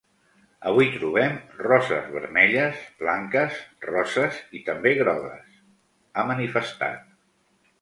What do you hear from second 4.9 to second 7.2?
grogues, ha manifestat.